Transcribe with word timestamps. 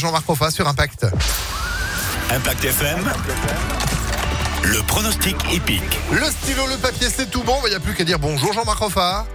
Jean-Marc 0.00 0.26
Roffa 0.26 0.50
sur 0.50 0.66
Impact. 0.66 1.06
Impact 2.30 2.64
FM. 2.64 3.12
Le 4.62 4.82
pronostic 4.86 5.36
épique. 5.52 5.98
Le 6.10 6.24
stylo, 6.24 6.66
le 6.66 6.76
papier, 6.76 7.08
c'est 7.14 7.30
tout 7.30 7.42
bon. 7.42 7.56
Il 7.66 7.70
n'y 7.70 7.76
a 7.76 7.80
plus 7.80 7.92
qu'à 7.94 8.04
dire 8.04 8.18
bonjour 8.18 8.54
Jean-Marc 8.54 8.78
Roffa. 8.78 9.26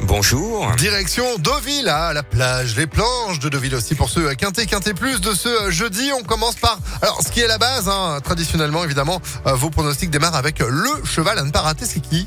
Bonjour. 0.00 0.70
Direction 0.76 1.24
Deauville, 1.38 1.88
à 1.88 2.14
la 2.14 2.22
plage, 2.22 2.76
les 2.76 2.86
planches 2.86 3.38
de 3.40 3.50
Deauville 3.50 3.74
aussi 3.74 3.94
pour 3.94 4.08
ce 4.08 4.32
Quintet, 4.34 4.64
Quintet 4.64 4.94
Plus 4.94 5.20
de 5.20 5.34
ce 5.34 5.70
jeudi. 5.70 6.10
On 6.18 6.22
commence 6.22 6.54
par, 6.56 6.78
alors 7.02 7.20
ce 7.22 7.30
qui 7.30 7.40
est 7.40 7.46
la 7.46 7.58
base, 7.58 7.88
hein, 7.88 8.18
traditionnellement 8.24 8.84
évidemment, 8.84 9.20
euh, 9.46 9.52
vos 9.52 9.68
pronostics 9.68 10.10
démarrent 10.10 10.36
avec 10.36 10.60
le 10.60 11.04
cheval 11.04 11.38
à 11.38 11.42
ne 11.42 11.50
pas 11.50 11.60
rater, 11.60 11.84
c'est 11.84 12.00
qui? 12.00 12.26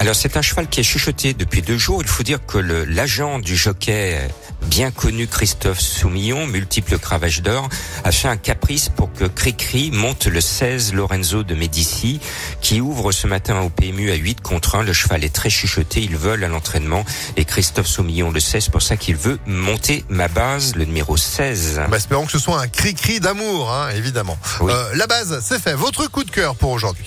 Alors 0.00 0.14
c'est 0.14 0.38
un 0.38 0.42
cheval 0.42 0.66
qui 0.66 0.80
est 0.80 0.82
chuchoté 0.82 1.34
depuis 1.34 1.60
deux 1.60 1.76
jours. 1.76 2.00
Il 2.00 2.08
faut 2.08 2.22
dire 2.22 2.38
que 2.46 2.56
l'agent 2.56 3.38
du 3.38 3.54
jockey 3.54 4.18
bien 4.62 4.90
connu 4.90 5.26
Christophe 5.26 5.78
Soumillon, 5.78 6.46
multiple 6.46 6.98
cravage 6.98 7.42
d'or, 7.42 7.68
a 8.04 8.10
fait 8.10 8.28
un 8.28 8.38
caprice 8.38 8.88
pour 8.88 9.12
que 9.12 9.26
Cricri 9.26 9.90
monte 9.90 10.24
le 10.24 10.40
16 10.40 10.94
Lorenzo 10.94 11.42
de 11.42 11.54
Médici, 11.54 12.18
qui 12.62 12.80
ouvre 12.80 13.12
ce 13.12 13.26
matin 13.26 13.60
au 13.60 13.68
PMU 13.68 14.10
à 14.10 14.14
8 14.14 14.40
contre 14.40 14.76
1. 14.76 14.84
Le 14.84 14.94
cheval 14.94 15.22
est 15.22 15.34
très 15.34 15.50
chuchoté, 15.50 16.00
il 16.00 16.16
vole 16.16 16.44
à 16.44 16.48
l'entraînement 16.48 17.04
et 17.36 17.44
Christophe 17.44 17.86
Soumillon 17.86 18.30
le 18.30 18.40
sait, 18.40 18.62
c'est 18.62 18.70
pour 18.70 18.80
ça 18.80 18.96
qu'il 18.96 19.16
veut 19.16 19.38
monter 19.44 20.06
ma 20.08 20.28
base, 20.28 20.76
le 20.76 20.86
numéro 20.86 21.18
16. 21.18 21.82
Bah, 21.90 21.98
espérons 21.98 22.24
que 22.24 22.32
ce 22.32 22.38
soit 22.38 22.58
un 22.58 22.68
cri-cri 22.68 23.20
d'amour, 23.20 23.70
hein, 23.70 23.90
évidemment. 23.94 24.38
Euh, 24.62 24.90
la 24.94 25.06
base, 25.06 25.44
c'est 25.46 25.60
fait. 25.60 25.74
Votre 25.74 26.06
coup 26.06 26.24
de 26.24 26.30
cœur 26.30 26.56
pour 26.56 26.70
aujourd'hui 26.70 27.04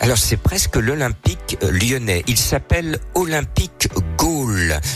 alors 0.00 0.18
c'est 0.18 0.36
presque 0.36 0.76
l'Olympique 0.76 1.58
lyonnais. 1.70 2.22
Il 2.26 2.38
s'appelle 2.38 2.98
Olympique 3.14 3.88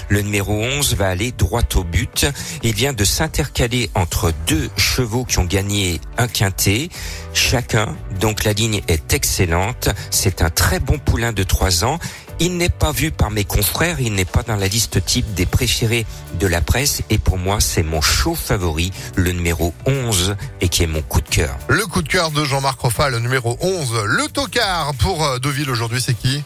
Le 0.08 0.22
numéro 0.22 0.52
11 0.52 0.94
va 0.96 1.08
aller 1.08 1.32
droit 1.32 1.62
au 1.74 1.84
but. 1.84 2.26
Il 2.62 2.74
vient 2.74 2.92
de 2.92 3.04
s'intercaler 3.04 3.90
entre 3.94 4.32
deux 4.46 4.70
chevaux 4.76 5.24
qui 5.24 5.38
ont 5.38 5.44
gagné 5.44 6.00
un 6.18 6.28
quintet 6.28 6.88
chacun. 7.34 7.96
Donc 8.20 8.44
la 8.44 8.52
ligne 8.52 8.82
est 8.88 9.14
excellente. 9.14 9.88
C'est 10.10 10.42
un 10.42 10.50
très 10.50 10.80
bon 10.80 10.98
poulain 10.98 11.32
de 11.32 11.42
3 11.42 11.84
ans. 11.84 11.98
Il 12.40 12.56
n'est 12.56 12.68
pas 12.68 12.90
vu 12.90 13.10
par 13.12 13.30
mes 13.30 13.44
confrères, 13.44 14.00
il 14.00 14.14
n'est 14.14 14.24
pas 14.24 14.42
dans 14.42 14.56
la 14.56 14.66
liste 14.66 15.04
type 15.04 15.32
des 15.34 15.46
préférés 15.46 16.04
de 16.40 16.46
la 16.46 16.60
presse 16.60 17.02
et 17.08 17.18
pour 17.18 17.38
moi 17.38 17.60
c'est 17.60 17.84
mon 17.84 18.00
show 18.00 18.34
favori, 18.34 18.90
le 19.14 19.30
numéro 19.30 19.72
11 19.86 20.34
et 20.60 20.68
qui 20.68 20.82
est 20.82 20.88
mon 20.88 21.02
coup 21.02 21.20
de 21.20 21.28
cœur. 21.28 21.56
Le 21.68 21.86
coup 21.86 22.02
de 22.02 22.08
cœur 22.08 22.32
de 22.32 22.44
Jean-Marc 22.44 22.80
Roffa, 22.80 23.10
le 23.10 23.20
numéro 23.20 23.56
11, 23.60 23.92
le 24.06 24.26
tocard 24.28 24.92
pour 24.98 25.24
euh, 25.24 25.38
Deauville 25.38 25.70
aujourd'hui 25.70 26.00
c'est 26.00 26.14
qui? 26.14 26.42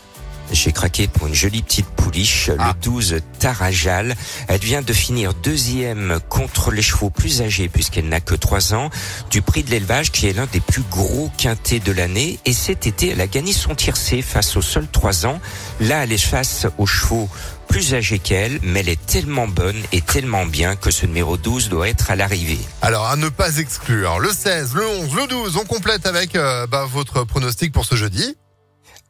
J'ai 0.53 0.73
craqué 0.73 1.09
pour 1.09 1.27
une 1.27 1.35
jolie 1.35 1.63
petite 1.63 1.87
pouliche, 1.87 2.49
le 2.49 2.81
12 2.83 3.17
ah. 3.17 3.37
Tarajal. 3.39 4.15
Elle 4.49 4.61
vient 4.61 4.83
de 4.83 4.93
finir 4.93 5.35
deuxième 5.35 6.19
contre 6.29 6.71
les 6.71 6.83
chevaux 6.83 7.11
plus 7.11 7.43
âgés 7.43 7.69
puisqu'elle 7.69 8.09
n'a 8.09 8.21
que 8.21 8.35
trois 8.35 8.75
ans 8.75 8.91
du 9.31 9.43
prix 9.43 9.63
de 9.63 9.71
l'élevage 9.71 10.13
qui 10.13 10.27
est 10.27 10.33
l'un 10.33 10.47
des 10.47 10.61
plus 10.61 10.85
gros 10.91 11.31
quintés 11.37 11.81
de 11.81 11.93
l'année. 11.93 12.39
Et 12.45 12.53
cet 12.53 12.87
été, 12.87 13.11
elle 13.11 13.21
a 13.21 13.27
gagné 13.27 13.53
son 13.53 13.75
tiercé 13.75 14.23
face 14.23 14.57
aux 14.57 14.63
seuls 14.63 14.89
trois 14.89 15.27
ans. 15.27 15.41
Là, 15.81 16.05
elle 16.05 16.13
est 16.13 16.19
face 16.19 16.67
aux 16.79 16.87
chevaux 16.87 17.29
plus 17.69 17.95
âgés 17.95 18.19
qu'elle, 18.19 18.59
mais 18.63 18.81
elle 18.81 18.89
est 18.89 19.07
tellement 19.07 19.49
bonne 19.49 19.81
et 19.93 20.01
tellement 20.01 20.47
bien 20.47 20.77
que 20.77 20.91
ce 20.91 21.07
numéro 21.07 21.37
12 21.37 21.69
doit 21.69 21.89
être 21.89 22.11
à 22.11 22.17
l'arrivée. 22.17 22.61
Alors, 22.83 23.07
à 23.07 23.17
ne 23.17 23.29
pas 23.29 23.59
exclure, 23.59 24.19
le 24.19 24.31
16, 24.31 24.75
le 24.75 24.87
11, 24.87 25.15
le 25.15 25.27
12, 25.27 25.57
on 25.57 25.65
complète 25.65 26.07
avec 26.07 26.37
euh, 26.37 26.67
bah, 26.67 26.87
votre 26.89 27.25
pronostic 27.25 27.73
pour 27.73 27.85
ce 27.85 27.97
jeudi 27.97 28.37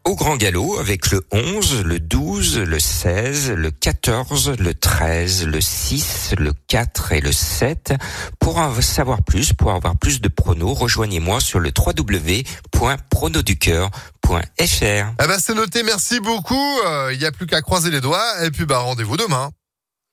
au 0.06 0.14
grand 0.14 0.36
galop 0.36 0.78
avec 0.78 1.10
le 1.10 1.20
11, 1.32 1.82
le 1.84 1.98
12, 1.98 2.60
le 2.60 2.78
16, 2.78 3.50
le 3.50 3.72
14, 3.72 4.52
le 4.58 4.72
13, 4.72 5.46
le 5.46 5.60
6, 5.60 6.34
le 6.38 6.52
4 6.68 7.12
et 7.12 7.20
le 7.20 7.32
7. 7.32 7.94
Pour 8.38 8.58
en 8.58 8.80
savoir 8.80 9.24
plus, 9.24 9.52
pour 9.52 9.72
avoir 9.72 9.98
plus 9.98 10.20
de 10.20 10.28
pronos, 10.28 10.78
rejoignez-moi 10.78 11.40
sur 11.40 11.58
le 11.58 11.72
www.pronoducœur.fr. 11.76 13.90
Eh 14.30 15.26
ben 15.26 15.38
c'est 15.40 15.54
noté, 15.54 15.82
merci 15.82 16.20
beaucoup. 16.20 16.54
Il 16.54 16.88
euh, 16.88 17.16
n'y 17.16 17.24
a 17.24 17.32
plus 17.32 17.46
qu'à 17.46 17.60
croiser 17.60 17.90
les 17.90 18.00
doigts 18.00 18.44
et 18.44 18.52
puis 18.52 18.64
bah 18.64 18.78
rendez-vous 18.78 19.16
demain. 19.16 19.50